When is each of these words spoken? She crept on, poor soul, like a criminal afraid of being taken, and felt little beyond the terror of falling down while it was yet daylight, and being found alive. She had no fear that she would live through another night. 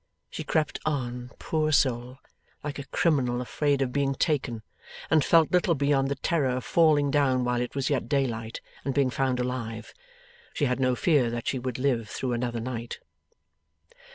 She 0.31 0.43
crept 0.43 0.79
on, 0.83 1.29
poor 1.37 1.71
soul, 1.71 2.17
like 2.63 2.79
a 2.79 2.87
criminal 2.87 3.39
afraid 3.39 3.83
of 3.83 3.91
being 3.93 4.15
taken, 4.15 4.63
and 5.11 5.23
felt 5.23 5.51
little 5.51 5.75
beyond 5.75 6.07
the 6.09 6.15
terror 6.15 6.49
of 6.57 6.65
falling 6.65 7.11
down 7.11 7.43
while 7.43 7.61
it 7.61 7.75
was 7.75 7.91
yet 7.91 8.09
daylight, 8.09 8.61
and 8.83 8.95
being 8.95 9.11
found 9.11 9.39
alive. 9.39 9.93
She 10.55 10.65
had 10.65 10.79
no 10.79 10.95
fear 10.95 11.29
that 11.29 11.47
she 11.47 11.59
would 11.59 11.77
live 11.77 12.09
through 12.09 12.33
another 12.33 12.59
night. 12.59 12.97